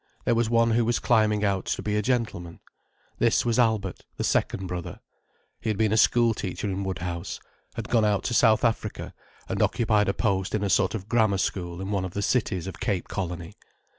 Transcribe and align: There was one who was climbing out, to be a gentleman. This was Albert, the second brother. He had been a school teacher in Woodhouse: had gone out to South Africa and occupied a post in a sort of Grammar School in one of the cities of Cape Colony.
There 0.25 0.33
was 0.33 0.49
one 0.49 0.71
who 0.71 0.83
was 0.83 0.97
climbing 0.97 1.45
out, 1.45 1.65
to 1.67 1.83
be 1.83 1.95
a 1.95 2.01
gentleman. 2.01 2.59
This 3.19 3.45
was 3.45 3.59
Albert, 3.59 4.03
the 4.17 4.23
second 4.23 4.65
brother. 4.65 4.99
He 5.59 5.69
had 5.69 5.77
been 5.77 5.91
a 5.91 5.95
school 5.95 6.33
teacher 6.33 6.65
in 6.67 6.83
Woodhouse: 6.83 7.39
had 7.75 7.87
gone 7.87 8.03
out 8.05 8.23
to 8.23 8.33
South 8.33 8.65
Africa 8.65 9.13
and 9.47 9.61
occupied 9.61 10.09
a 10.09 10.13
post 10.15 10.55
in 10.55 10.63
a 10.63 10.71
sort 10.71 10.95
of 10.95 11.07
Grammar 11.07 11.37
School 11.37 11.79
in 11.79 11.91
one 11.91 12.03
of 12.03 12.15
the 12.15 12.23
cities 12.23 12.65
of 12.65 12.79
Cape 12.79 13.09
Colony. 13.09 13.53